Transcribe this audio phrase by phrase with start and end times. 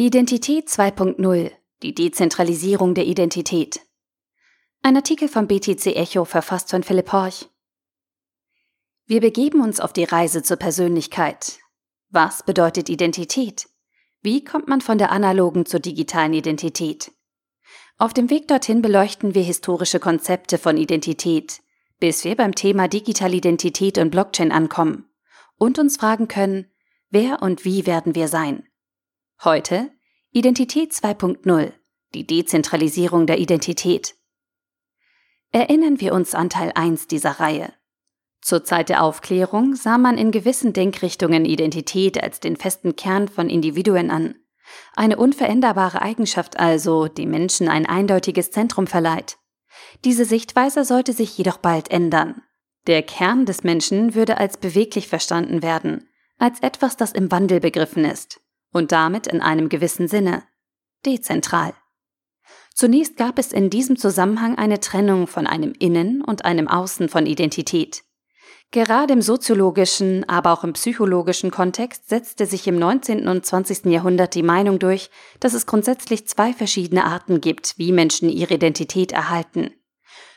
[0.00, 1.50] Identität 2.0
[1.82, 3.80] Die Dezentralisierung der Identität.
[4.80, 7.48] Ein Artikel vom BTC Echo verfasst von Philipp Horch.
[9.06, 11.58] Wir begeben uns auf die Reise zur Persönlichkeit.
[12.10, 13.68] Was bedeutet Identität?
[14.22, 17.10] Wie kommt man von der analogen zur digitalen Identität?
[17.96, 21.60] Auf dem Weg dorthin beleuchten wir historische Konzepte von Identität,
[21.98, 25.10] bis wir beim Thema digitale Identität und Blockchain ankommen
[25.56, 26.70] und uns fragen können,
[27.10, 28.67] wer und wie werden wir sein?
[29.44, 29.92] Heute
[30.32, 31.72] Identität 2.0,
[32.12, 34.16] die Dezentralisierung der Identität.
[35.52, 37.72] Erinnern wir uns an Teil 1 dieser Reihe.
[38.40, 43.48] Zur Zeit der Aufklärung sah man in gewissen Denkrichtungen Identität als den festen Kern von
[43.48, 44.34] Individuen an.
[44.96, 49.38] Eine unveränderbare Eigenschaft also, die Menschen ein eindeutiges Zentrum verleiht.
[50.04, 52.42] Diese Sichtweise sollte sich jedoch bald ändern.
[52.88, 56.08] Der Kern des Menschen würde als beweglich verstanden werden,
[56.38, 58.40] als etwas, das im Wandel begriffen ist
[58.72, 60.44] und damit in einem gewissen Sinne
[61.04, 61.74] dezentral.
[62.74, 67.26] Zunächst gab es in diesem Zusammenhang eine Trennung von einem Innen und einem Außen von
[67.26, 68.04] Identität.
[68.70, 73.26] Gerade im soziologischen, aber auch im psychologischen Kontext setzte sich im 19.
[73.26, 73.86] und 20.
[73.86, 75.10] Jahrhundert die Meinung durch,
[75.40, 79.70] dass es grundsätzlich zwei verschiedene Arten gibt, wie Menschen ihre Identität erhalten.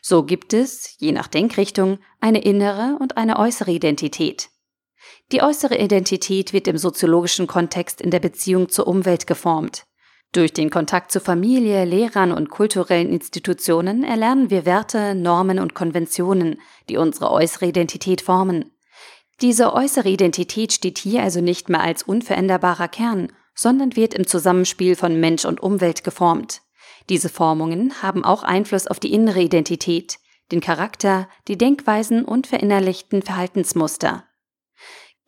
[0.00, 4.49] So gibt es, je nach Denkrichtung, eine innere und eine äußere Identität.
[5.32, 9.84] Die äußere Identität wird im soziologischen Kontext in der Beziehung zur Umwelt geformt.
[10.32, 16.60] Durch den Kontakt zu Familie, Lehrern und kulturellen Institutionen erlernen wir Werte, Normen und Konventionen,
[16.88, 18.70] die unsere äußere Identität formen.
[19.40, 24.94] Diese äußere Identität steht hier also nicht mehr als unveränderbarer Kern, sondern wird im Zusammenspiel
[24.94, 26.62] von Mensch und Umwelt geformt.
[27.08, 30.18] Diese Formungen haben auch Einfluss auf die innere Identität,
[30.52, 34.24] den Charakter, die Denkweisen und verinnerlichten Verhaltensmuster.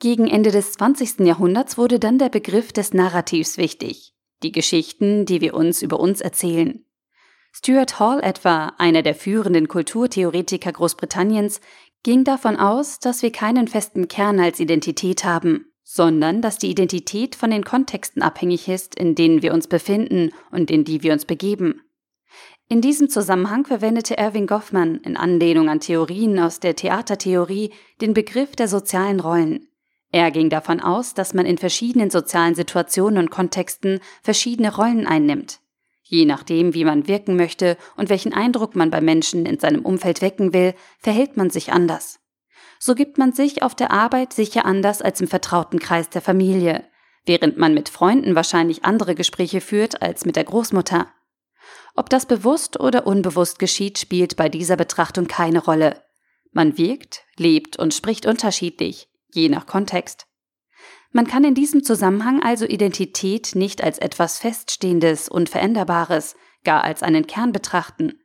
[0.02, 1.20] Gegen Ende des 20.
[1.20, 6.20] Jahrhunderts wurde dann der Begriff des Narrativs wichtig, die Geschichten, die wir uns über uns
[6.20, 6.84] erzählen.
[7.52, 11.60] Stuart Hall etwa, einer der führenden Kulturtheoretiker Großbritanniens,
[12.02, 17.36] ging davon aus, dass wir keinen festen Kern als Identität haben, sondern dass die Identität
[17.36, 21.26] von den Kontexten abhängig ist, in denen wir uns befinden und in die wir uns
[21.26, 21.80] begeben.
[22.68, 27.70] In diesem Zusammenhang verwendete Erwin Goffman in Anlehnung an Theorien aus der Theatertheorie
[28.00, 29.68] den Begriff der sozialen Rollen.
[30.12, 35.60] Er ging davon aus, dass man in verschiedenen sozialen Situationen und Kontexten verschiedene Rollen einnimmt.
[36.02, 40.20] Je nachdem, wie man wirken möchte und welchen Eindruck man bei Menschen in seinem Umfeld
[40.20, 42.20] wecken will, verhält man sich anders.
[42.78, 46.84] So gibt man sich auf der Arbeit sicher anders als im vertrauten Kreis der Familie,
[47.24, 51.08] während man mit Freunden wahrscheinlich andere Gespräche führt als mit der Großmutter.
[51.94, 56.02] Ob das bewusst oder unbewusst geschieht, spielt bei dieser Betrachtung keine Rolle.
[56.50, 60.26] Man wirkt, lebt und spricht unterschiedlich, je nach Kontext.
[61.10, 67.02] Man kann in diesem Zusammenhang also Identität nicht als etwas Feststehendes und Veränderbares, gar als
[67.02, 68.18] einen Kern betrachten.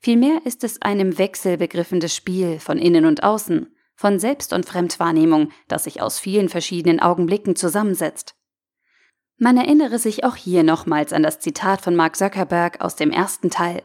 [0.00, 4.64] Vielmehr ist es ein im Wechsel begriffenes Spiel von Innen und Außen, von Selbst- und
[4.64, 8.36] Fremdwahrnehmung, das sich aus vielen verschiedenen Augenblicken zusammensetzt.
[9.38, 13.50] Man erinnere sich auch hier nochmals an das Zitat von Mark Zuckerberg aus dem ersten
[13.50, 13.82] Teil.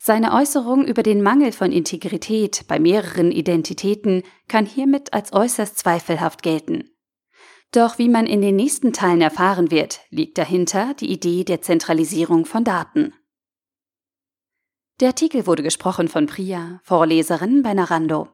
[0.00, 6.42] Seine Äußerung über den Mangel von Integrität bei mehreren Identitäten kann hiermit als äußerst zweifelhaft
[6.42, 6.90] gelten.
[7.72, 12.46] Doch wie man in den nächsten Teilen erfahren wird, liegt dahinter die Idee der Zentralisierung
[12.46, 13.12] von Daten.
[15.00, 18.28] Der Artikel wurde gesprochen von Priya, Vorleserin bei Narando.